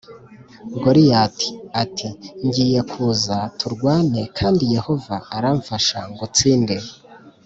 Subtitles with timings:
[0.83, 1.49] Goliyati
[1.81, 2.07] ati
[2.45, 6.75] ngiye kuza turwane kandi yehova aramfasha ngutsinde